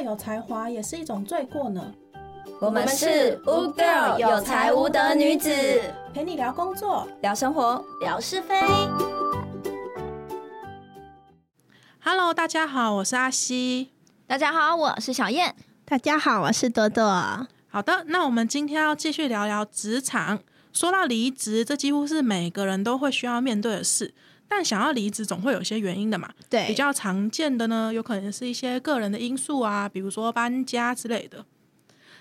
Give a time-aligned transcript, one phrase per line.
[0.00, 1.92] 太有才华也是一种罪过呢。
[2.58, 5.50] 我们是乌 girl 有才无德女子，
[6.14, 8.58] 陪你聊工作，聊生活，聊是非。
[12.02, 13.90] Hello，大家好，我是阿西。
[14.26, 15.54] 大家好，我是小燕。
[15.84, 17.46] 大家好，我是朵朵。
[17.68, 20.40] 好的，那我们今天要继续聊聊职场。
[20.72, 24.14] 说到离职，这几乎是每个人都会需要面对的事。
[24.52, 26.28] 但想要离职，总会有一些原因的嘛。
[26.48, 31.46] 对，比较常见的呢，有可能是一些个人的因素啊，比如说搬家之类的。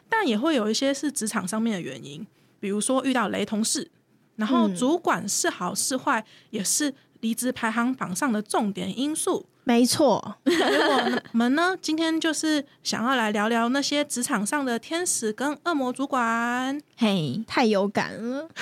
[0.08, 2.26] 但也会有一些是职场上面的原因，
[2.60, 3.90] 比如说遇到雷同事，
[4.36, 9.46] 然后主管是好是坏，也是离职排行榜上的重点因素。
[9.66, 16.82] 没错，我们呢，今天就是想要来聊聊那些职场上的天使跟恶魔主管。
[16.98, 18.50] 嘿，太有感了。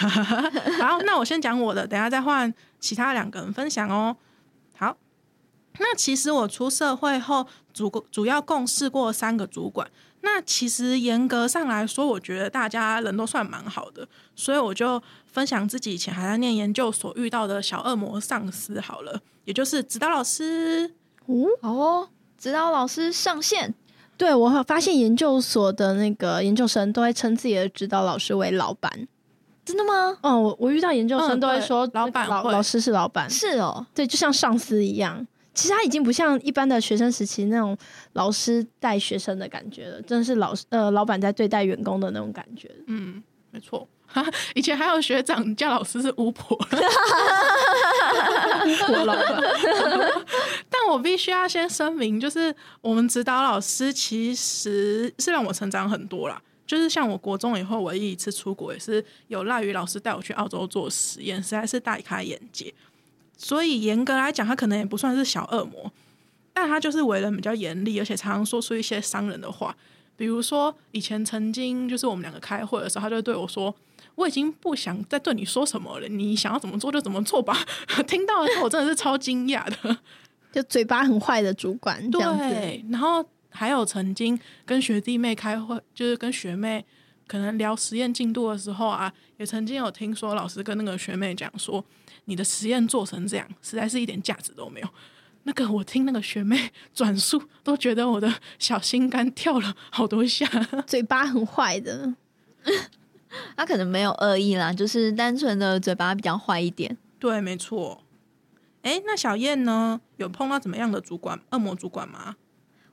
[0.82, 4.18] 好，那我先讲我的，等下再换其他两个人分享哦。
[4.76, 4.98] 好，
[5.80, 9.90] 那其实我出社会后主主要共事过三个主管。
[10.30, 20.92] 那其实严格上来说，我觉得大家人都算蛮好的，所以我就分享自己以前还在念研究所遇到的小恶魔上司好了，也就是指导老师。
[21.28, 23.74] 哦，好哦，指导老师上线。
[24.18, 29.08] 对我发现研究所的那个研究生都会称自己的指导老师为老板。
[29.64, 30.18] 真的吗？
[30.22, 35.26] 哦，我我遇到研究生都会说老板老老师是老板，是哦，对，就像上司一样。
[35.58, 37.76] 其实他已经不像一般的学生时期那种
[38.14, 42.70] 老师带学生的感觉了，真的是老呃老板在对待员工的那种感觉。
[42.86, 43.88] 嗯，没错。
[44.54, 46.56] 以前还有学长叫老师是巫婆，
[48.88, 49.44] 我老板。
[50.70, 56.40] 但我必须要先声明，就是我们指导老师其实是让我成长很多啦。
[56.66, 62.72] 就是像我国中以后唯一一次出国，也是有赖于老师带我去澳洲做实验，实在是大开眼界。
[63.38, 65.92] 所以严格来讲，他可能也不算是小恶魔，
[66.54, 69.76] 但他就是为人比较严厉，而且常常说出一些伤人的话。
[70.16, 73.74] 比如说，以前曾经就是我们两个开会的时候，他就对我说
[74.16, 77.56] ：“我已经不想再对你说什么了，你想要怎么做就怎么做吧。
[78.08, 79.96] ”听到的时候，我真的是超惊讶的，
[80.52, 82.10] 就嘴巴很坏的主管。
[82.10, 86.84] 对，然后还有曾经跟学弟妹开会，就是跟学妹
[87.28, 91.86] 可能聊实验进度的时候啊，也曾经有听说老师跟那个学妹讲说。
[92.28, 94.88] 你的实验做成这样，实在是一点价值都没有。
[95.44, 100.46] 那个我听那个学妹 转述，都觉得我的小心肝跳了好多下。
[100.86, 102.14] 嘴巴很坏的，
[103.56, 106.98] 他可能没有恶意啦，就是单纯的嘴巴比较坏一点。
[107.18, 108.04] 对，没错。
[108.82, 110.02] 哎，那小燕呢？
[110.18, 112.36] 有碰到怎么样的主管，恶魔主管吗？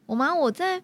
[0.07, 0.35] 我吗？
[0.35, 0.83] 我在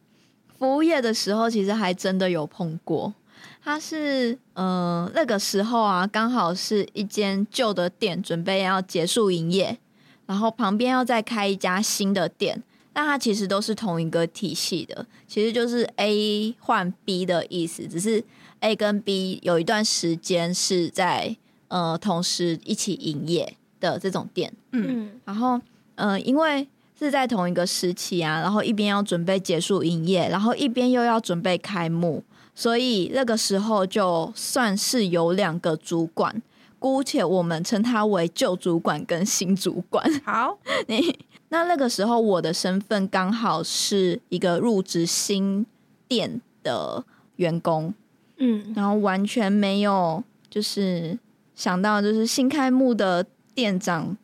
[0.58, 3.14] 服务业的时候，其实还真的有碰过。
[3.62, 9.78] 他是，呃，那个时候啊，刚好是一间旧的店准备要结束营业，
[10.26, 12.62] 然后旁边要再开一家新的店，
[12.92, 18.24] 但它其实都是同一个体系的，其实就是 A 换 B 的意思，只是
[18.60, 21.36] A 跟 B 有一段时间是在
[21.68, 25.60] 呃同时一起营业的这种店，嗯，然后，
[25.96, 26.66] 呃，因为
[26.98, 32.24] 是在同一个时期啊，然后一边要准备结束营业，然后一边又要准备开幕。
[32.54, 36.42] 所以那个时候就算是有两个主管，
[36.78, 40.04] 姑且我们称他为旧主管跟新主管。
[40.24, 41.18] 好， 你
[41.48, 45.64] 那那个时候我的身份刚好是一个入职新
[46.06, 47.04] 店的
[47.36, 47.94] 员工，
[48.36, 51.18] 嗯，然后完全没有就是
[51.54, 53.24] 想到就是新开幕的
[53.54, 54.16] 店长，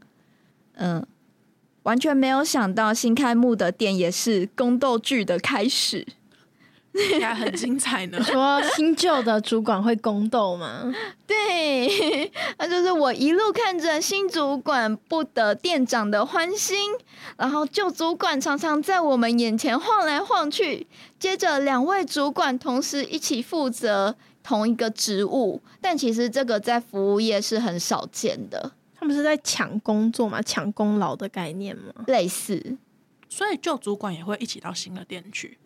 [0.75, 1.05] 嗯，
[1.85, 6.07] 完全没有想到新开幕的店也是宫斗剧的开始。
[7.13, 8.21] 应该很精彩呢。
[8.25, 10.93] 说新旧的主管会宫斗吗？
[11.27, 16.79] 对，那就是我一路看着新主管不得店长的欢心，
[17.37, 20.87] 然后旧主管常常在我们眼前晃来晃去。
[21.19, 28.73] 接着两位主管同时一起负责同一个职务，但其实这个在服务业是很少见的。
[28.99, 30.41] 他们是在抢工作吗？
[30.43, 31.93] 抢功劳的概念吗？
[32.07, 32.77] 类似，
[33.29, 35.59] 所以旧主管也会一起到新的店去。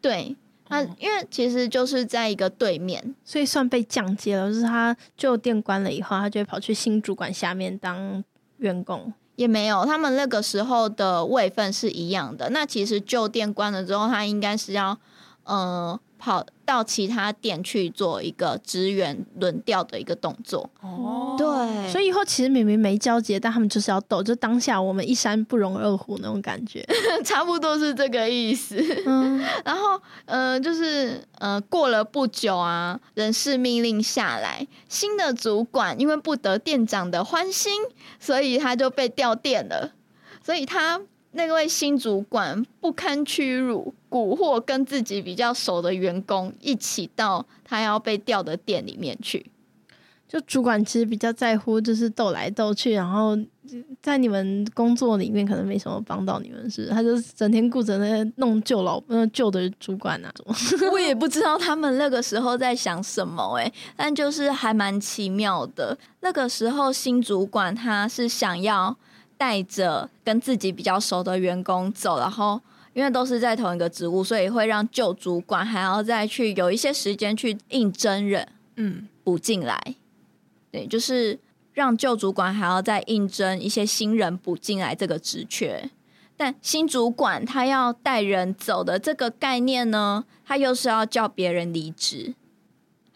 [0.00, 0.36] 对。
[0.68, 4.48] 那因为其实就是在一个对面，所以算被降阶了。
[4.48, 8.22] 就是他旧店关了以后，他就会跑去新主管下面当
[8.58, 9.12] 员工。
[9.36, 12.50] 也没有，他们那个时候的位分是一样的。
[12.50, 14.98] 那其实旧店关了之后，他应该是要，
[15.44, 15.98] 呃。
[16.18, 20.68] 跑到其他店去做一个职员轮调的一个动作。
[20.80, 26.84] 哦，对，所以以后其实明明没交接，但他们就是要斗，就当下我们一山不容二虎那种感觉，
[27.24, 28.76] 差不多是这个意思。
[29.06, 37.72] 嗯，然后呃，就是呃，过了不久啊，人事命令下来，新的主管因为不得店长的欢心，
[38.18, 39.92] 所以他就被调店了。
[40.42, 40.98] 所以他
[41.32, 49.46] 那位新主管不堪屈辱，蛊惑跟自己比较熟的员工一起到他要被调的店里面去。
[50.26, 53.34] 就主管其实比较在乎，就是斗来斗去，然后
[54.02, 60.30] 在你们工作里面可能没什么帮到你们，是他就是整天顾着那些弄旧老那旧的主管啊，
[60.92, 65.96] 我也不知道他们那个时候在想什么诶、但就是还蛮奇妙的。
[66.20, 68.94] 那个时候新主管他是想要
[69.38, 72.60] 带着跟自己比较熟的员工走，然后
[72.92, 78.46] 因为都是在同一个职务，所以会让旧主管还要再去有一些时间去应征人
[78.76, 79.80] 嗯，补进来。
[80.70, 81.38] 对，就是
[81.72, 85.88] 让旧主管还要再应征一些新人补进来这个职缺。
[86.36, 92.34] 但新主管他要带人走的这个概念呢，他又是要叫别人离职，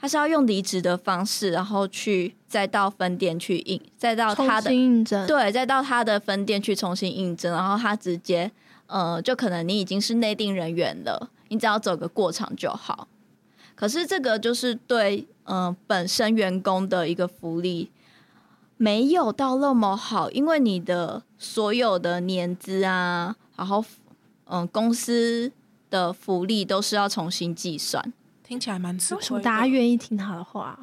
[0.02, 5.24] 他是要用离职的方式，然后去再到分店去应，再到他的应征。
[5.28, 8.50] 对，再到他的分店去重新应征，然后他直接
[8.88, 13.06] 呃，就可能你已经是内定人员了，你只要走个过场就好。
[13.76, 17.88] 可是这个就是对呃本身员工的一个福利
[18.76, 23.84] 没有到那么好，因为你的所有的年资啊，然后
[24.46, 25.52] 嗯、呃公司
[25.88, 28.12] 的福利都是要重新计算。
[28.52, 29.40] 听起来蛮吃为什么。
[29.40, 30.78] 大家愿意听他的话？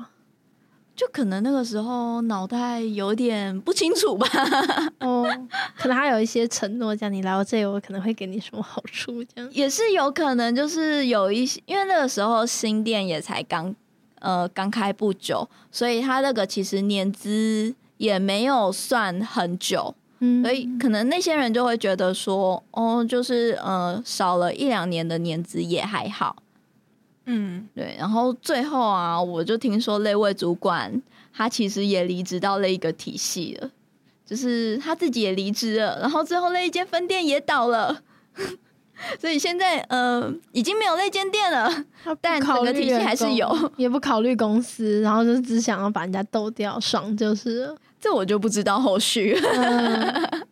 [0.95, 4.27] 就可能那个时候脑袋有点不清楚吧，
[4.99, 5.23] 哦，
[5.77, 9.47] 可能他有一些承诺，讲你来我这里，我可能会给你什么好处，这样。
[9.53, 13.73] 也是有可能，就是有一些，因为那个时候新店也才刚
[14.19, 26.35] 呃刚开不久，所以他那个其实年资也没有算很久，嗯所以可能那些人就会觉得说，哦，就是呃少了一两年的年资也还好，
[27.31, 27.95] 嗯，对。
[27.99, 33.69] 然后最后啊，我就听说那位主管他其实也离职到那一个体系了，
[34.25, 38.01] 就是他自己也离职了，然后最后那一间分店也倒了。
[39.17, 41.71] 所以现在呃已经没有那间店了，
[42.19, 43.47] 但整个体系员还是有，
[43.77, 47.77] 也不考虑公司，然后就只想要把人家斗掉，爽就是了。
[48.01, 50.45] 这我就不知道后续， 嗯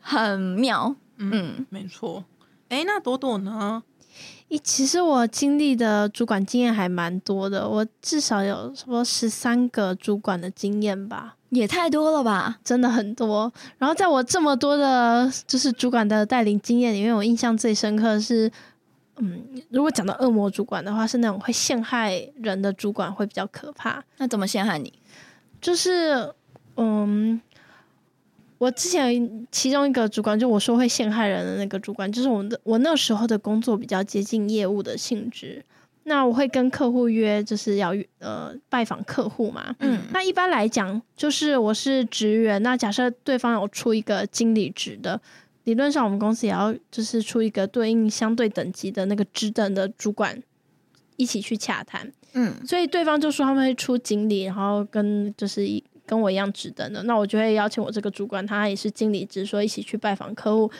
[0.00, 0.94] 很妙。
[1.16, 2.24] 嗯嗯，没错。
[2.68, 3.82] 哎，那朵朵呢？
[4.48, 12.58] 一其实我经历的主管经验还蛮多的，我至少有差不多十三个主管的经验吧，也太多了吧？
[12.62, 13.52] 真的很多。
[13.78, 18.48] 然后在我这么多的，就是主管的带领经验里面，我印象最深刻的是，
[19.16, 24.04] 嗯，如果讲到恶魔主管的话，是那种会陷害人的主管会比较可怕。
[24.18, 24.92] 那怎么陷害你？
[25.60, 26.32] 就是，
[26.76, 27.40] 嗯，
[28.64, 35.62] 我之前其中一个主管，就我说会陷害人的那个主管，就是我的我那时候的工作比较接近业务的性质。
[36.04, 39.74] 那我会跟客户约，就是要呃拜访客户嘛。
[39.80, 45.20] 嗯那一般来讲，就是我是职员，那假设对方有出一个经理职的，
[45.64, 50.42] 理论上我们公司也要就是出一个对应相对等级的那个职等的主管
[51.16, 52.10] 一起去洽谈。
[52.34, 60.70] 嗯所以对方就说他们会出经理，然后跟就是一跟我一样职等的，那我就会邀请我这个主管，他也是经理职，说一起去拜访客户，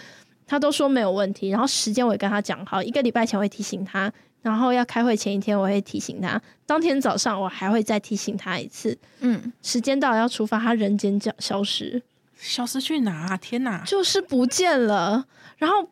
[0.47, 4.12] 他都说没有问题，然后时间我也跟他讲好，一个礼拜前会提醒他，
[4.43, 12.03] 然后要开会前一天我会提醒他，当天早上我还会再提醒他一次，嗯，时间到了要出发，他人间消消失，
[12.37, 13.37] 消失去哪啊？
[13.37, 13.82] 天哪！
[13.87, 15.26] 就是不见了，
[15.57, 15.88] 然后。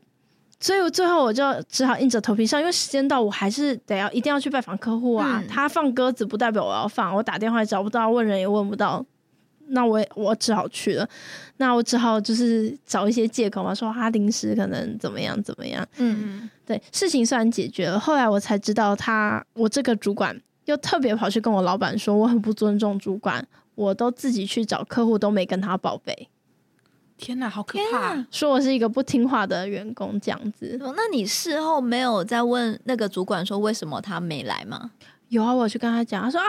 [0.65, 5.43] 所以我最后我就只好硬着头皮上，因为时间到，我还是得要一定要去拜访客户啊。
[5.43, 9.05] 嗯他放鸽子不代表我要放，我打电话也找不到，问人也问不到，
[9.73, 11.09] 那我也我只好去了。
[11.59, 15.87] 那我只好就是找一些借口嘛，说他临时可能怎么样怎么样。
[15.99, 26.29] 嗯嗯，对，事情虽然解决了，后来我才知道他，我这个主管又特别跑去跟我老板说，我很不尊重主管，我都自己去找客户，都没跟他报备，
[27.17, 28.27] 天哪，好可怕！
[28.33, 30.77] 说我是一个不听话的员工这样子。
[30.83, 34.91] 哦那你事后没有再问那个主管说为什么他没来吗？
[35.33, 36.45] 有啊，我去跟他讲，他说啊，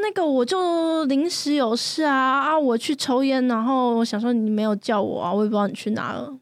[0.00, 6.34] 那个我就临时有事啊啊，我去抽烟，然后我想说你没有叫我啊，我也不知道你去哪了。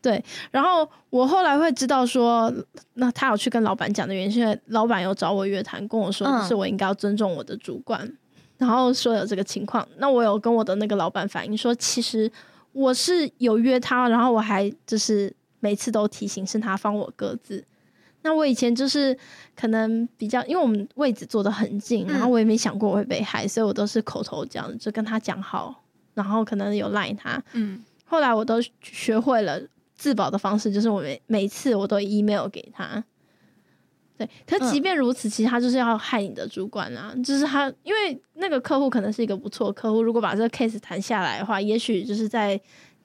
[0.00, 0.20] 对，
[0.50, 2.52] 然后我后来会知道说，
[2.94, 8.12] 那他有去跟老板讲的原因，是老板有找我约谈，跟我说，是我应该要尊重我的主管，
[8.58, 9.86] 然后说有这个情况。
[9.98, 12.28] 那我有跟我的那个老板反映说，其实
[12.72, 17.64] 我是有约他，然后我还就是每次都提醒是他放我鸽子。
[18.22, 19.16] 那我以前就是
[19.54, 25.82] 可能比较，因为我们位置坐的很近，然后我也没想过我会被害，所以我都是口头讲，就跟他讲好，
[26.14, 27.42] 然后可能有赖他。
[27.52, 29.60] 嗯，后来我都学会了
[29.94, 33.04] 自保的方式，就是我每每次我都 email 给他。
[34.18, 42.60] 对，可即便如此，其实他就是要害你的主管啊，就是他，因为那个客户可能是一个不错客户，如果把这个 case 谈下来的话，也许就是在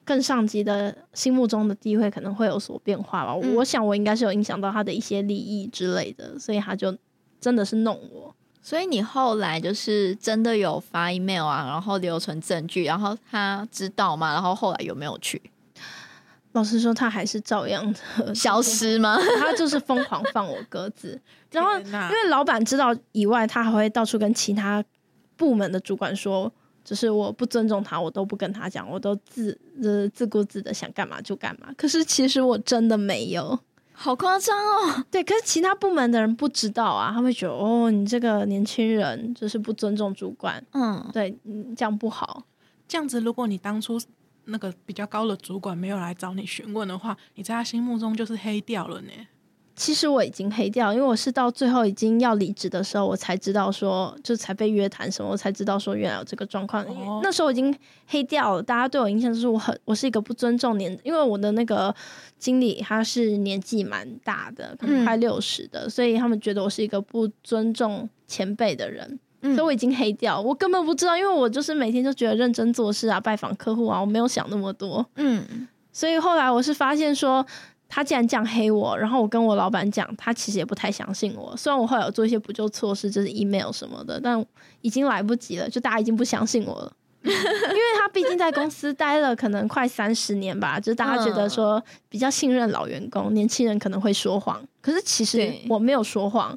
[0.08, 3.38] 更上级的心目中的地位可能会有所变化吧。
[3.42, 6.96] 嗯我想我应该是有影响到他的一些利益之类的，所以他就
[7.38, 8.34] 真的是弄我。
[8.62, 14.32] 所以你后来就是真的有发 email 啊，然后留存证据，然后他知道吗？
[14.32, 15.42] 然后后来有没有去
[16.52, 19.18] 老实说，他还是照样的 消，失吗？
[19.38, 21.20] 他就是疯狂放我鸽子。
[21.50, 24.82] 然后因为老板知道以外，他还会到处跟其他
[25.36, 26.50] 部门的主管说，
[26.88, 31.68] 就是我不尊重他，我都不跟他讲，我都自呃自顾自的想干嘛就干嘛。
[31.76, 33.58] 可是其实我真的没有。
[33.92, 35.04] 好夸张哦！
[35.10, 42.44] 对，可是其他部门的人不知道啊，他会觉得哦，你这个年轻人就是不尊重主管，嗯，对，嗯这样不好。
[42.86, 44.00] 这样子，如果你当初
[44.44, 49.10] 那个比较高的主管没有来找你询问的话，你在他心目中就是黑掉了呢。
[49.78, 56.84] 其实我已经黑掉，因为我是到最后已经要离职的时候，我才知道说，就才被约谈什么，我才知道说原来有这个状况。
[56.90, 57.72] 因为哦那时候我已经
[58.08, 61.94] 黑掉了，大家对我印象就是我很，我是一个不尊重年，因为我的那个
[62.38, 69.18] 经理他是年纪蛮大的，可能嗯快六十的，所以他们觉得我是一个不尊重前辈的人。
[69.42, 75.06] 嗯所以我已经黑掉，我根本不知道，因为我就是每天就觉得认真做事啊，拜访客户啊，我没有想那么多。
[75.14, 77.46] 嗯，所以后来我是发现说，
[77.88, 81.56] 他竟然这样黑我，然后我跟我老板讲，他其实也不太相信我。
[81.56, 84.44] 虽然我后来有做一些补救措施，就是 email 什么的，但
[84.82, 86.92] 已经来不及了，就大家已经不相信我了。
[87.24, 96.56] 因为他毕竟在公司待了可能快三十年吧，就是大家觉得说比较信任老员工，年轻人可能会说谎，可是其实我没有说谎，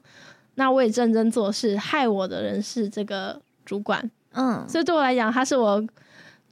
[0.55, 5.83] 那我也认真做事，害我的人是这个主管，嗯，所以对我来讲，他是我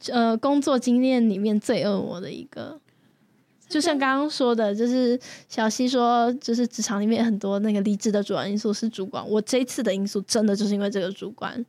[0.10, 2.80] 呃工作经验里面最恶魔的一个。
[3.72, 9.24] 就像刚刚说的，就是小溪说，就是职场里面很多那个离职的主要因素是主管。
[9.30, 11.64] 我这一次的因素真的就是因为这个主管，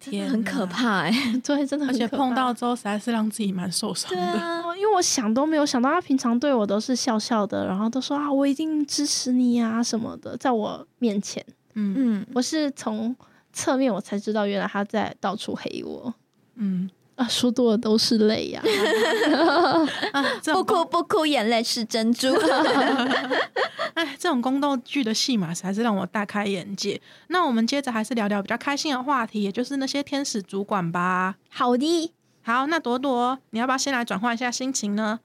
[0.00, 1.12] 天很可怕哎、
[1.44, 4.24] 对，真的而且很可怕碰到之后，实在是让自己蛮受伤对的。
[4.40, 11.44] 啊，哦 因为我想都没有想到，他平常对我都是笑笑的，然后都说啊，我一定支持你啊什么的，在我面前，
[11.74, 13.14] 嗯嗯，我是从
[13.52, 16.12] 侧面我才知道，原来他在到处黑我
[16.56, 16.88] 嗯
[17.22, 18.60] 啊，说多了都是泪呀、
[20.12, 22.34] 啊，这不哭不哭，眼泪是珍珠。
[23.94, 27.00] 哎，这种宫斗剧的戏码实在是让我大开眼界。
[27.28, 31.36] 那我们接着还是聊聊比较开心的话题，也就是那些天使主管吧。
[31.48, 32.12] 好的。
[32.44, 35.20] 好，那朵朵，你要不要先来转换一下心情呢？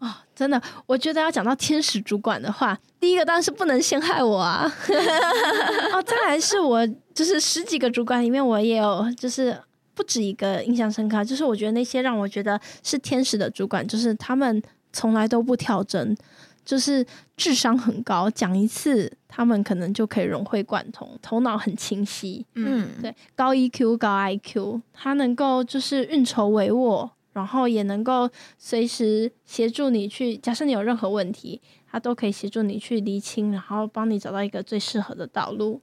[0.00, 4.64] 哦，真的，我觉得要讲到天使主管的话，第一个当然是不能陷害我啊。
[5.92, 9.56] 哦，再来是我就是十几个主管里面，我也有就是
[9.94, 16.16] 不止一个印象深刻，就是我觉得那些让我觉得是天使的主管，就是他们从来都不跳针，
[16.64, 17.04] 就是
[17.36, 22.44] 智商很高，讲一次他们可能就可以融会贯通，头脑很清晰。
[22.54, 35.80] 嗯，对，高 EQ 高 IQ，他能够就是运筹帷幄，然后也能够随时协助你去，假设你有任何问题，他都可以协助你去厘清，然后帮你找到一个最适合的道路。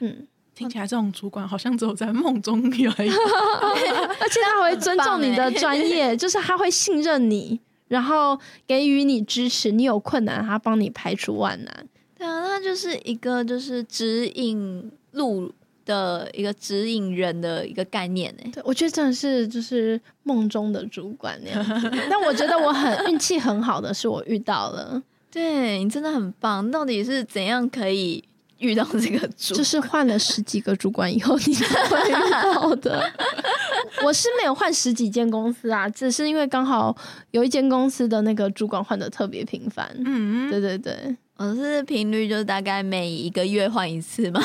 [0.00, 0.26] 嗯，
[0.60, 11.86] 听起来这种主管好像只有在梦中有 而且他还会尊重你的 专业，就是他会信任你，然后给予你支持，你有困难他帮你排除万难。
[12.18, 15.50] 对啊，那就是一个就是指引路
[15.86, 18.50] 的一个指引人的一个概念呢。
[18.52, 21.90] 对，我觉得真的是就是梦中的主管那样子。
[22.10, 25.02] 但我觉得我很运气很好的是我遇到了。
[25.30, 28.22] 对你真的很棒，到底是怎样可以
[28.60, 29.54] 遇到这个主？
[29.54, 33.12] 就是换了十几个主管以后，你才会遇到的。
[34.04, 36.96] 我是没有换十几间公司啊，只是因为刚好
[37.32, 39.90] 有一间公司的那个主管换的特别频繁。
[40.04, 44.40] 嗯，对对对，我是频率就是大概每一个月换一次嘛。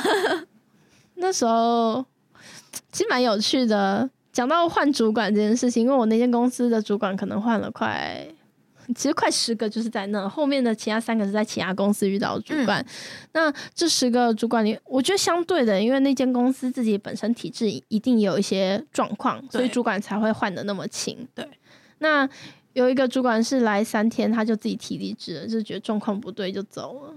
[1.16, 2.04] 那时候
[2.92, 4.10] 其实蛮有趣的。
[4.34, 8.28] 讲到换主管这件事情，因为我那间公司的主管可能换了快，
[8.94, 12.86] 其实快十个，就是在那后面的其他三个是在其他公司遇到的主管。
[13.34, 21.28] 那这十个主管里，我觉得相对的，因为那间公司自己本身体制一定有一些状况，所以主管才会换的那么勤。
[21.34, 21.48] 对，
[22.00, 22.28] 那
[22.74, 27.14] 有一个主管是来三天，他就自己提离职了，就觉得状况不对就走了。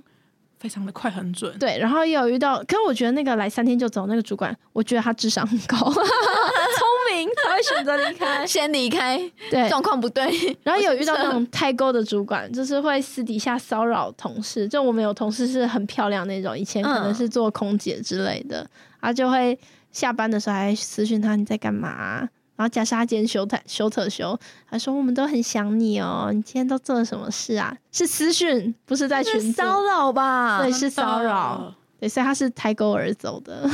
[0.60, 1.56] 非常的快，很准。
[1.56, 5.76] 对，然后也有遇到，可是我觉得那个来三天就走那个主管，我觉得他智商很高，
[7.58, 8.46] 会选择离开。
[8.46, 9.18] 先离开，
[9.50, 10.56] 对，状况不对。
[10.62, 14.68] 然后有遇到那种太勾的主管，就是会私底下骚扰同事。
[14.68, 18.64] 就我们有同事是很漂亮那种，以前可能是做空姐之类的，
[19.00, 19.58] 他就会
[19.90, 24.38] 下班的时候还私讯他你在干嘛啊、然后假设他今天休特休特休，
[24.70, 27.76] 他说我们都很想你哦，你今天都做了什么事啊？
[27.90, 30.62] 是私讯，不是在群骚扰吧？
[30.62, 31.74] 对，是骚扰。
[32.00, 33.68] 对，所以他是抬钩而走的，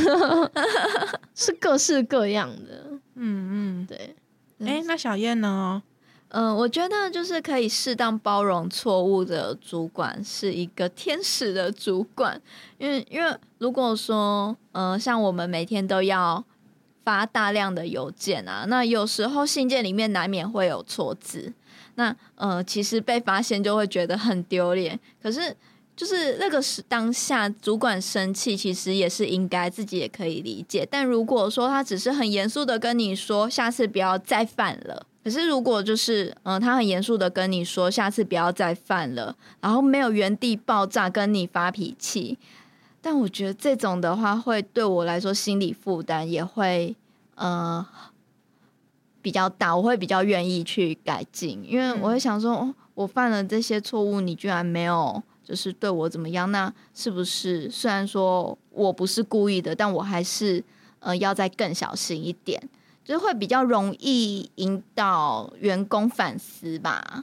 [1.34, 2.93] 是各式各样的。
[3.14, 4.14] 嗯对，
[4.58, 4.68] 嗯。
[4.68, 5.82] 哎、那小燕呢？
[6.28, 12.40] 嗯，我觉得就是可以适当包容错误的主管是一个天使的主管，
[12.76, 16.42] 因为因为如果说，呃，像我们每天都要
[17.04, 21.52] 发大量的邮件啊，那有时候信件里面难免会有错字，
[21.94, 24.98] 那呃，其实被发现就会觉得很丢脸。
[25.22, 25.56] 可是
[25.96, 30.86] 就是那个是当下主管生气，其实也是应该，自己也可以理解。
[30.90, 35.06] 但如果说他只是很严肃的跟你说，下次不要再犯了。
[35.22, 42.36] 可是，如果就是嗯，他很严肃的跟你说，下次不要再犯了，然后没有原地爆炸跟你发脾气，
[43.00, 46.94] 但我觉得这种的话，会对我来说心理负担也会
[47.36, 47.86] 呃
[49.22, 60.64] 比较大，我会比较愿意去改进，因为我会想说，哦，我犯了这些错误，你居然没有就是对我怎么样，那是不是虽然说我不是故意的，但我还是
[61.00, 62.60] 呃要再更小心一点。
[63.04, 67.22] 就是会比较容易引导员工反思吧，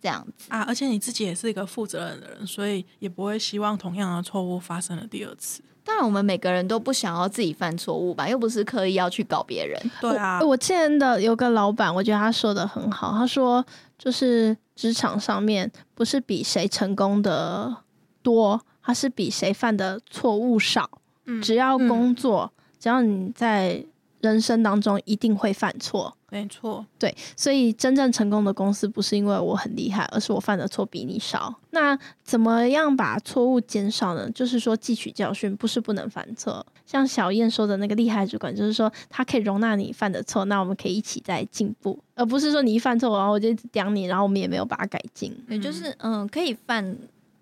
[0.00, 0.62] 这样子啊。
[0.62, 5.62] 而且你自己也是一个负责任的人，所以也不会希望同样的错误发生了第二次。
[5.82, 9.80] 当然，我们每个人都不想要自己犯错误吧，又不是刻意要去搞别人。
[10.00, 13.12] 对啊，我见的有个老板，我觉得他说的很好。
[13.12, 13.64] 他说，
[13.98, 17.74] 就是职场上面不是比谁成功的
[18.22, 20.88] 多，他是比谁犯的错误少。
[21.24, 23.84] 嗯，只要工作，只要你在。
[24.20, 31.54] 人生当中一定会犯错，没错，对，所以真正成功的公司不是因为我很厉害，而是我犯的错比你少。
[31.70, 34.30] 那怎么样把错误减少呢？
[34.32, 36.64] 就是说汲取教训，不是不能犯错。
[36.84, 45.34] 像小燕说的那个厉害主管，就是说他可以容纳你犯的错，那我们可以一起在进步，而不是说你一犯错，然后我就一直刁你，然后我们也没有把它改进。
[45.48, 46.96] 也就是嗯，可以犯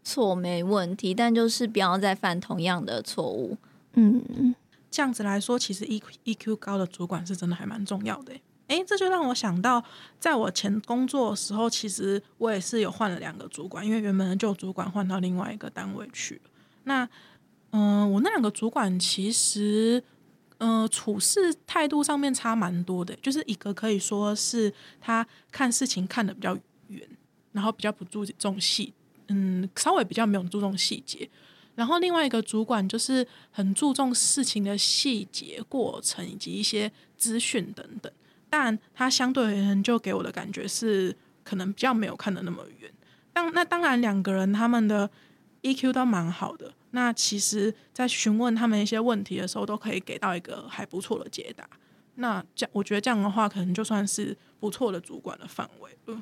[0.05, 3.57] 错没问题，但就是不要再犯同样的错误。
[3.95, 4.55] 嗯。
[4.91, 8.33] 这样子来说，其实 E E Q 高的主管是真的还蛮重要的。
[8.69, 9.83] 诶，这就让我想到，
[10.21, 16.39] 在我前工作的时候，其实我也是有换了两个主管，因为原本的旧主管换到另外一个单位去。
[16.85, 17.09] 那，
[17.71, 20.03] 嗯，我那两个主管其实，
[20.59, 23.17] 嗯，处事态度上面差蛮多的。
[23.23, 26.55] 就是一个可以说是他看事情看得比较
[26.89, 27.09] 远，
[27.53, 28.93] 然后比较不注重细，
[29.29, 31.29] 嗯，稍微比较没有注重细节。
[31.79, 38.13] 然后另外一个主管就是很注重事情的细节、过程以及一些资讯等等，
[38.51, 42.93] 但他相对而言就给我的感觉是可能比较没有看的那么远。
[43.33, 45.09] 当那当然两个人他们的
[45.63, 51.65] EQ 都蛮好的，那其实在询问他们一些问题的时候，都可以给到一个还不错的解答。
[52.17, 56.21] 那这样我觉得这样的话，可能就算是不错的主管的范围了。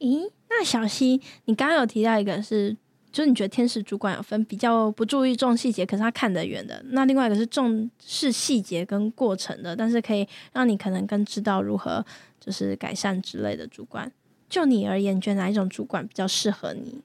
[0.00, 2.76] 咦，那小溪，你刚刚有提到一个是。
[3.12, 12.04] 就是你觉得天使主管有分比较不注意重细节，可是他看得远的；那另外一个是重视细节跟过程的，但是可以让你可能更知道如何
[12.40, 14.10] 就是改善之类的主管。
[14.48, 17.02] 就你而言，觉得哪一种主管比较适合你？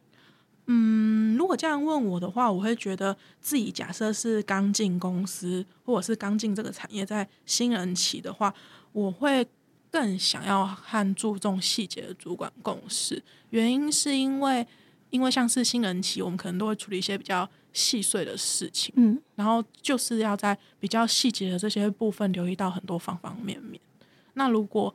[0.68, 8.54] 嗯，如果这样问我的话，我会觉得自己假设是刚进公司或者是刚进这个产业，在新人期的话，
[8.94, 9.46] 我会
[9.92, 13.22] 更想要和注重细节的主管共事。
[13.50, 14.66] 原因是因为。
[15.10, 23.80] 因为像是新人期，我们可能都会处理一些比较细碎的事情，嗯，然后就是要在比较细节的这些部分留意到很多方方面面。
[24.34, 24.94] 那如果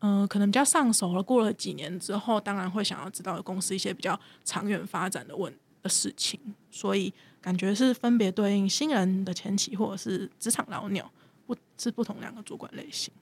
[0.00, 6.38] 嗯，可能比较上手了，过了几年之后，当然会想要知道公司一些比较长远发展的问的事情，
[6.70, 11.10] 所以感觉是分别对应新人的前期或者是职场老鸟，
[11.48, 13.12] 不是不同两个主管类型。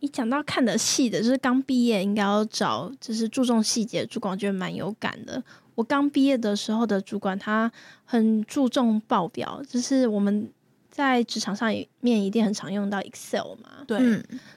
[0.00, 5.42] 一讲到看得细的，就是刚毕业应该要找，就是注重细节主管，我觉得蛮有感的。
[5.78, 7.70] 我刚毕业的时候的主管，他
[8.04, 10.50] 很注重报表，就是我们
[10.90, 13.84] 在职场上面一定很常用到 Excel 嘛。
[13.86, 14.00] 对，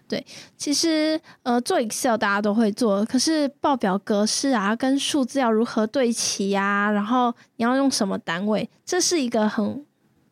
[0.08, 0.26] 对，
[0.58, 9.86] 其实呃做 Excel 大家都会做，可是报表格式啊，跟数字要如何对齐呀，然后你要用什么单位，这是一个很。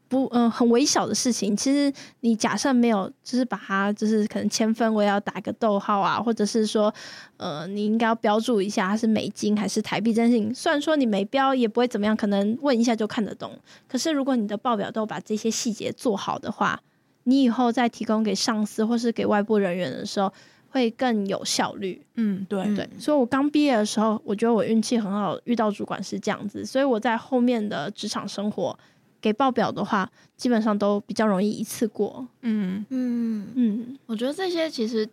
[0.10, 6.91] 不，嗯，很微小的事情，其实你假设没有，就是把它，就是可能千分位要打个逗号啊，或者是说，
[7.38, 10.54] 呃，你应该要标注一下它是美金还是台币这件事情。
[10.54, 13.52] 虽然说你没标也不会怎么样，可能问一下就看得懂。
[13.88, 16.82] 可是如果你的报表都把这些细节做好的话，
[17.26, 20.34] 你以后再提供给上司或是给外部人员的时候，
[20.69, 22.02] 会更有效率。
[22.15, 22.89] 嗯，对对。
[22.98, 28.76] 所以我刚毕业的时候，我觉得我运气很好，遇到主管是这样子，所以我在后面的职场生活。
[29.21, 32.27] 给报表的话，基本上都比较容易一次过。
[32.41, 32.86] 嗯。
[32.89, 33.47] 嗯。
[33.55, 35.08] 嗯，我觉得这些其实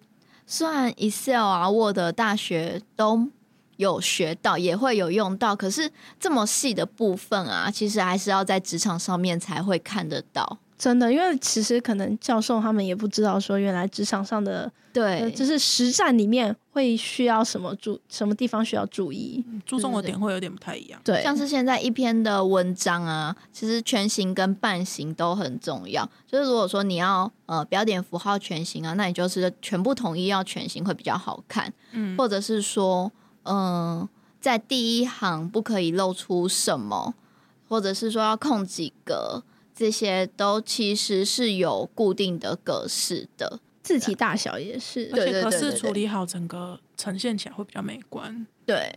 [0.47, 3.29] 虽然 Excel 啊、Word 大学都
[3.77, 10.59] 有学到，也会有用到，可是这么细的部分啊，其实还是要在职场上面才会看得到。
[10.79, 19.43] 真的，因为其实可能教授他们也不知道说，原来职场上的呃对，就是实战里面会需要什么注什么地方需要注意。
[19.49, 21.01] 嗯注重的点会有点不太一样。
[21.03, 26.07] 对，像是现在一篇的文章啊，其实全形跟半形都很重要。
[26.27, 33.11] 就是如果说你要呃标点符号全形啊，那你就是全部统一要全形会比较好看，嗯，或者是说，
[33.47, 34.09] 嗯、
[34.41, 37.15] 在第一行不可以露出什么，
[37.69, 39.43] 或者是说要空几格，
[39.75, 43.61] 这些都其实是有固定的格式的。
[43.83, 45.07] 字体大小也是。
[45.07, 48.45] 对对对处理好整个呈现起来会比较美观。
[48.65, 48.93] 对，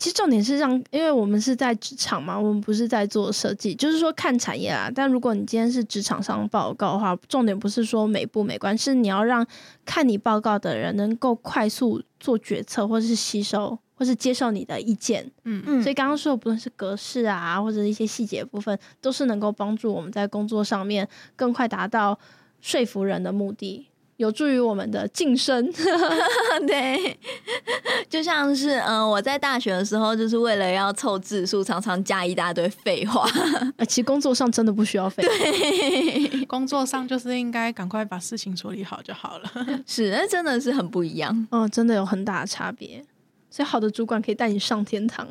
[0.00, 4.90] 其实重点是让，因为我们是在职场嘛，我们不是在做设计，就是说看产业啊。
[4.92, 9.46] 但如果你今天是职场上报告的话，重点不是说美不美观，是你要让
[9.84, 15.30] 看你报告的人能够快速做决策，或是吸收，或是接受你的意见。
[15.44, 22.18] 嗯嗯所以刚刚说的，不论是格式啊，或者一些细节部分，都是能够帮助我们在工作上面更快达到
[22.60, 25.72] 说服人的目的，有助于我们的晋升。
[26.66, 27.18] 对，
[28.08, 33.26] 就像是嗯、呃我在大学的时候，就是为了要凑字数，常常加一大堆废话。
[33.76, 36.44] 呃，其实工作上真的不需要废话，对。
[36.46, 39.50] 工作上就是应该赶快把事情处理好就好了。
[39.86, 41.48] 是，那真的是很不一样。
[41.50, 43.04] 哦，真的有很大的差别。
[43.52, 45.28] 所以好的主管可以带你上天堂。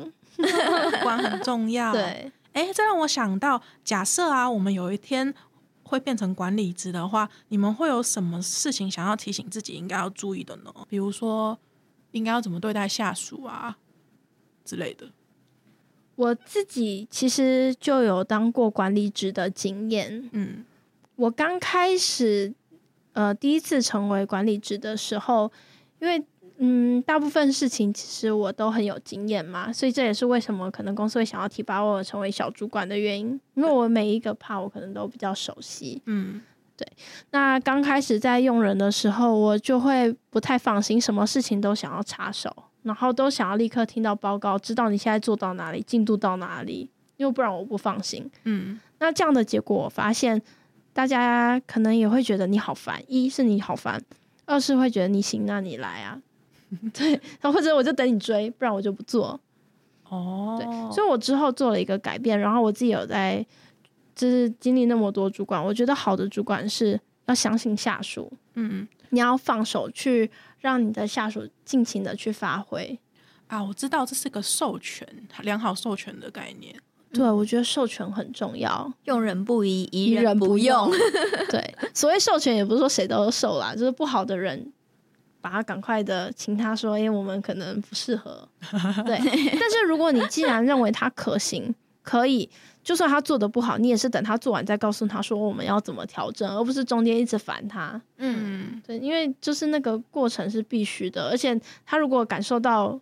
[1.02, 5.34] 管很重要。，对，哎，这让我想到，假设啊，我们有一天
[5.82, 10.72] 会变成管理职的话，你们会有什么事情想要提醒自己应该要注意的呢？
[10.88, 11.58] 比如说，
[12.12, 13.76] 应该要怎么对待下属啊
[14.64, 15.10] 之类的。
[16.14, 20.30] 我自己其实就有当过管理职的经验。
[20.32, 20.64] 嗯
[21.16, 22.54] 我刚开始
[23.12, 25.52] 呃第一次成为管理职的时候，
[26.02, 26.20] 因为
[26.58, 36.02] 嗯大部分事情其实我都很有经验嘛，所以这也是为什么可能公司会想要提拔我成为小主管的原因，因为我每一个 part 我可能都比较熟悉。
[36.06, 36.42] 嗯
[36.76, 36.88] 对
[37.30, 48.28] 那刚开始在用人的时候，我就会不太放心，什么事情都想要插手，然后都想要立刻听到报告，知道你现在做到哪里，进度到哪里，因为不然我不放心。
[48.44, 50.40] 嗯那这样的结果，我发现
[50.92, 54.02] 大家可能也会觉得你好烦，一是你好烦，
[54.44, 56.20] 二是会觉得你行，那你来啊，
[56.92, 59.38] 对，然后或者我就等你追，不然我就不做。
[60.08, 63.44] 哦，对，所以我之后做了一个改变，然后我自己有在，
[64.14, 72.98] 就是经历那么多主管，我觉得好的主管是要相信下属，嗯你要放手去让你的下属尽情的去发挥。
[73.46, 75.06] 啊，我知道这是个授权
[75.42, 76.74] 良好授权的概念。
[77.12, 80.90] 对，我觉得授权很重要，用人不疑，疑疑人不不用。
[81.50, 84.72] 对，所谓授权也不是说谁都授啦，就是不好的人，
[85.40, 88.48] 把他赶快的请他说，哎、我们可能不适合。
[89.04, 89.18] 对，
[89.60, 92.48] 但是如果你既然认为他可行，可以，
[92.82, 98.00] 就算他做的不好，你也是等他做完再告诉他说我们要怎么调整，而不是中间一直烦他。
[98.16, 102.98] 嗯，嗯对，因为就是那个过程是必须的，而且他如果感受到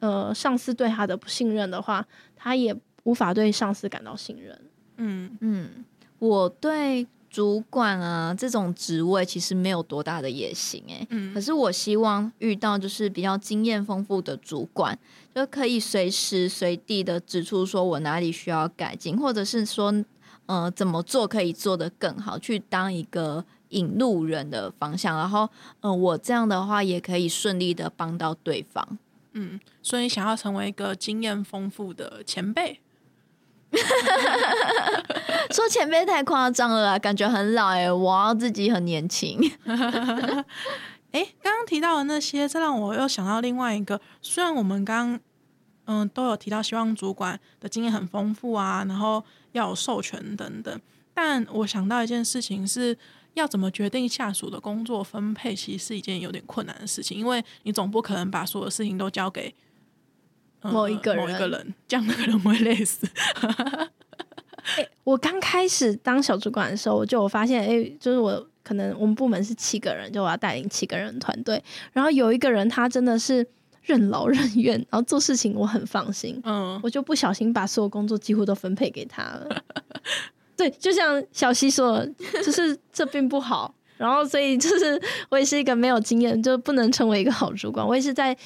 [0.00, 2.04] 呃上司对他的不信任的话，
[2.36, 4.58] 他也无法对上司感到信任。
[4.96, 5.84] 嗯嗯，
[6.18, 14.96] 我对主管啊这种职位其实没有多大的野心诶、嗯可是我希望遇到就是比较经验丰富的主管，
[15.34, 19.92] 就可以随时随地的指出说我哪里需要改进，或者是说
[20.44, 25.16] 呃怎么做可以做得更好，去当一个引路人的方向。
[25.16, 25.46] 然后
[25.80, 28.98] 嗯、呃我这样的话也可以顺利的帮到对方。
[29.32, 32.78] 嗯，所以想要成为一个经验丰富的前辈。
[35.50, 39.38] 说前辈太夸张了啦，感觉很老诶、我自己很年轻。
[41.12, 44.00] 哎，刚刚提到的那些，这让我又想到另外一个。
[44.20, 45.18] 虽然我们刚
[45.86, 50.80] 嗯都有提到，希望主管的经验很丰富啊，然后要有授权等等，
[51.12, 52.96] 但我想到一件事情是。
[53.34, 59.54] 要怎么决定下属的工作分配，其实是一件有点困难的事情，因为你总不可能把所有事情都交给、
[60.62, 63.06] 某一个人某一个人，这样那个人会累死。
[65.04, 73.44] 我刚开始当小主管的时候，我就有发现，哎、就是我可能我们部门是七个人，就我要带领七个人团队，然后有一个人他真的是
[73.82, 79.62] 任劳任怨，然后做事情我很放心，嗯我就不小心把所有工作几乎都分配给他了。
[80.56, 82.06] 对，就像小西说的，
[82.44, 83.74] 就是这并不好。
[84.02, 87.86] 然后，所以就是我也是一个没有经验，就不能成为一个好主管。
[87.86, 88.36] 我也是在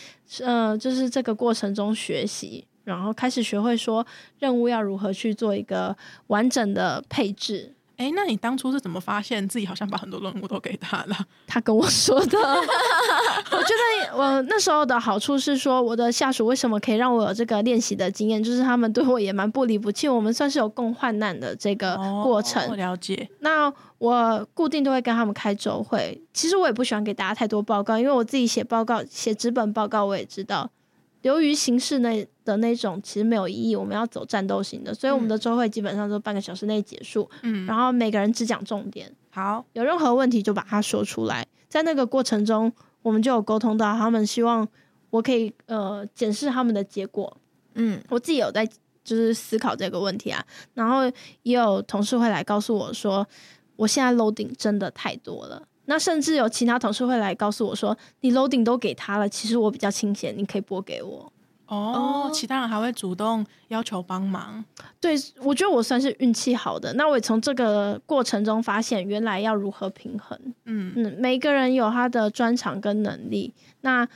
[0.40, 4.06] 呃，就是这个过程中学习，然后开始学会说
[4.38, 7.75] 任务要如何去做一个完整的配置。
[7.96, 11.16] 哎，那你当初是怎么发现自己好像把很多任务都给他了？
[11.46, 12.38] 他跟我说的。
[12.38, 13.68] 我觉
[14.10, 22.62] 得我那时候的好处是说，我的下属为什么可以让我有这个练习的经验，就是他们对我也蛮不离不弃，我们算是有共患难的这个过程。
[22.68, 23.28] 我了解。
[23.40, 26.20] 那我固定都会跟他们开周会。
[26.34, 30.70] 其实我也不喜欢给大家太多报告，因为我自己写报告、写纸本报告，我也知道
[31.26, 33.74] 流于形式那的那种其实没有意义。
[33.74, 37.28] 我们要走战斗型的，所以我们的周会基本上都半个小时内结束。
[37.42, 39.12] 嗯，然后每个人只讲重点。
[39.30, 41.44] 好，有任何问题就把它说出来。
[41.68, 44.66] 在那个过程中，我们就有沟通到，他们希望
[45.10, 47.36] 我可以呃检视他们的结果。
[47.74, 48.64] 嗯，我自己有在
[49.02, 50.40] 就是思考这个问题啊，
[50.74, 51.04] 然后
[51.42, 53.26] 也有同事会来告诉我说，
[53.74, 55.66] 我现在 loading 真的太多了。
[55.86, 61.32] 那甚至有其他同事会来告诉我说，你 loading 都给他了，其实我比较清闲，你可以拨给我。
[61.68, 64.64] 哦，其他人还会主动要求帮忙。
[65.00, 66.92] 对，我觉得我算是运气好的。
[66.92, 70.38] 那我也从这个过程中发现，原来要如何平衡。
[70.66, 73.52] 嗯嗯，每个人有他的专长跟能力。
[73.80, 74.06] 那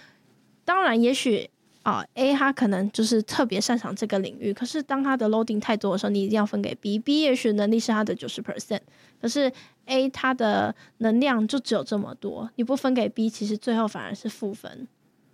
[0.64, 1.50] 当然，也许
[1.83, 4.53] 啊，A 他可能就是特别擅长这个领域。
[4.53, 6.99] 可是当他的 loading 太多的时候，你一定要分给 B。
[6.99, 8.81] B 也许能力是他的九十 percent，
[9.21, 9.51] 可是
[9.87, 14.87] A 他的能量就只有这么多，你不分给 B，其实最后反而是负分。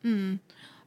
[0.02, 0.38] 嗯。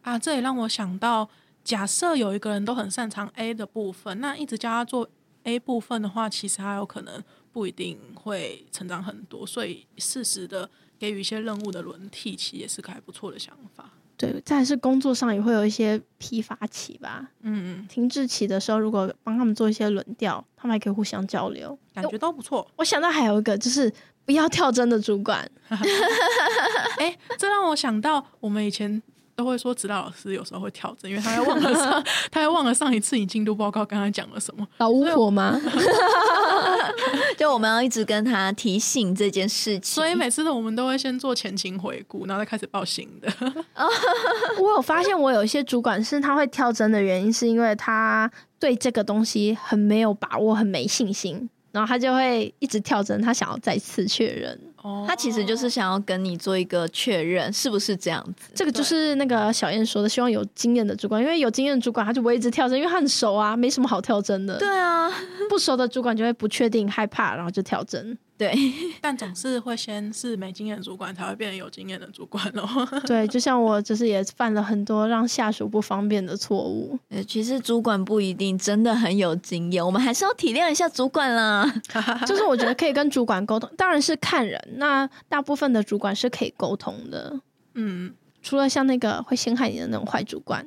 [0.02, 1.30] 啊，这也让我想到，
[1.62, 5.10] 假设有一个人都很擅长 A 的部分，那一直教他做
[5.43, 9.45] A 部分的话，其实他有可能不一定会成长很多。
[9.45, 13.91] 所以适时的给予一些任务的轮替，其实也是个还不错的想法。
[14.19, 17.25] 对，再是工作上也会有一些批发期吧。
[17.41, 22.67] 嗯嗯，停滞期的时候，如果帮他们做一些轮调，他们还可以互相交流，感觉都不错。
[22.75, 23.89] 我想到还有一个，就是
[24.25, 25.49] 不要跳针的主管。
[26.99, 29.01] 哎，这让我想到我们以前。
[29.39, 34.67] 都会说指导老师有时候会跳针，因为他还忘了上， 他还忘了上一次你进度报告刚才讲了什么。
[34.80, 35.58] 老巫婆吗？
[37.38, 43.32] 就我们要一直跟他提醒这件事情，所以每次的我们都会先做前情回顾，然后再开始报新的。
[44.60, 51.49] 我有发现，我有一些主管是他会跳针的原因，是因为他对这个东西很没有把握，很没信心。
[51.71, 54.60] 然后他就会一直跳针，他想要再次确认。
[54.81, 58.51] 哦，他其实就是想要跟你做一个确认，是不是这样子？
[58.55, 64.57] 这个就是那个小燕说的，希望有经验的主管，因为有经验的主管他就不会一直跳针，因为他很熟啊，没什么好跳针的。
[64.57, 65.09] 对啊，
[65.49, 68.17] 不熟的主管就会不确定、害怕，然后就跳针。
[68.39, 68.56] 对，
[69.02, 72.88] 但总是会先是没经验的主管，才会变成有经验的主管哦。
[73.06, 76.97] 对，就像我，就是也犯了很多让下属不方便的错误。
[77.10, 81.69] 呃，其实主管不一定真的很有经验，我们还是要体谅一下主管啦。
[82.25, 84.58] 就是我觉得可以跟主管沟通，当然是看人。
[84.78, 87.38] 那大部分的主管是可以沟通的。
[87.73, 90.65] 嗯，除了像那个会陷害你的那种坏主管，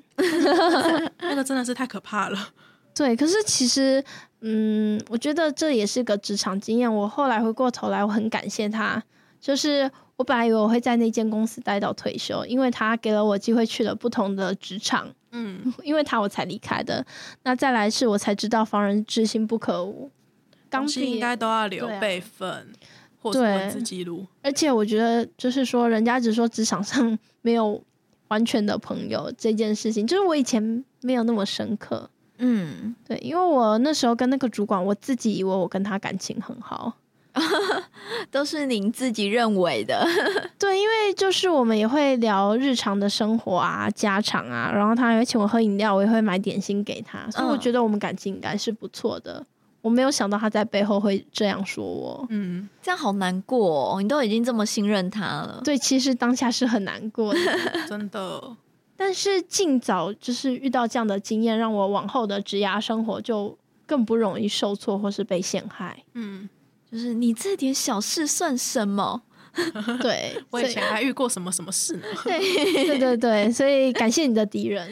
[1.20, 2.38] 那个真的是太可怕了。
[2.94, 4.02] 对，可是其实。
[4.44, 6.92] 嗯，我觉得这也是个职场经验。
[6.92, 9.00] 我后来回过头来，我很感谢他。
[9.40, 15.08] 就是我本来以为我会在那间公司待到退休，因为他给了我机会去了不同的职场。
[15.30, 17.06] 嗯，因为他我才离开的。
[17.44, 20.10] 那再来是我才知道防人之心不可无，
[20.68, 22.66] 刚毕应该都要留备份
[23.20, 24.26] 或者文字记录。
[24.42, 27.80] 而且我觉得，就是说，人家只说职场上 没有
[28.26, 32.10] 完全的朋友这件事情，就是我以前没有那么深刻。
[32.38, 36.92] 嗯，对，因为我那时候跟那个主管，我自己以为我跟他感情很好，
[38.30, 40.06] 都是您自己认为的。
[40.58, 49.44] 对，因为就是我们也会聊日常的生活啊、家常啊，然后他还会请我喝饮料，我也会买点心给他，所以我觉得我们感情应该是不错的。
[49.80, 53.96] 我没有想到他在背后会这样说我，嗯，这样好难过。
[53.96, 57.40] 哦，你都已经这么信任他了，对，其实当下是很难过的，
[57.88, 58.40] 真的。
[58.96, 66.04] 但是尽早就是遇到这样的经验，让我往后的职涯生活就更不容易受挫或是被陷害。
[66.14, 66.48] 嗯，
[66.90, 69.22] 就是你这点小事算什么？
[70.00, 72.04] 对， 我以前还遇过什么什么事呢？
[72.22, 72.38] 对
[72.86, 74.88] 对对对，所以感谢你的敌人，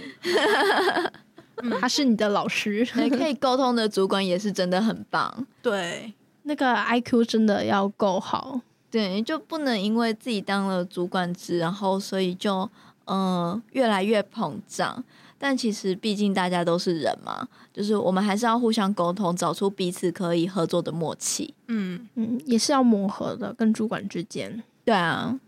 [1.80, 2.84] 他是你的老师，
[3.16, 5.46] 可以沟通的主管也是真的很棒。
[5.62, 8.60] 对，那个 I Q 真的要够好，
[8.90, 12.68] 对，就不能因为自己当了主管职，然后所以就。
[13.12, 15.02] 嗯，越来越膨胀，
[15.36, 21.52] 但其实毕竟大家都是人嘛，就是我们还是要互相沟通，找出彼此可以合作的默契。
[21.66, 24.62] 嗯嗯，也是要磨合的，跟主管之间。
[24.84, 25.40] 对啊，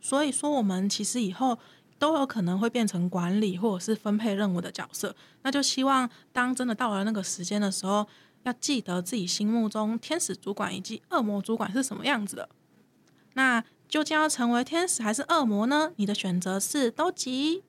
[0.00, 1.56] 所以说我们其实以后
[2.00, 8.04] 都有可能会变成管理或者是分配任务的角色，那就希望当真的到了那个时间的时候，
[8.42, 12.48] 要记得自己心目中天使主管以及恶魔主管是什么样子的。
[13.34, 13.62] 那。
[13.88, 15.92] 究竟要成为天使还是恶魔呢？
[15.96, 17.62] 你的选择是都及。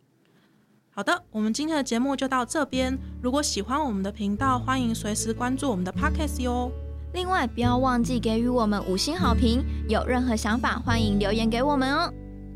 [0.89, 2.97] 好的，我们今天的节目就到这边。
[3.21, 6.71] 如果喜欢我们的频道，欢迎随时关注我们的 Podcast 哟。
[7.13, 9.63] 另外，不要忘记给予我们五星好评。
[9.87, 12.13] 有任何想法，欢迎留言给我们哦。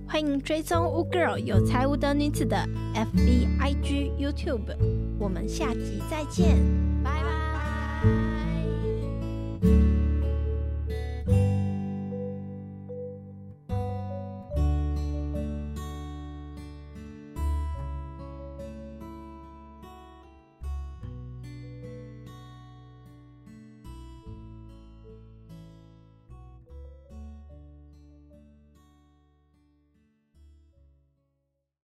[0.07, 2.57] 欢迎追踪 U Girl 有财无德女子的
[2.95, 4.75] FBIG YouTube。
[5.19, 6.57] 我们下集再见，
[7.03, 8.38] 拜拜。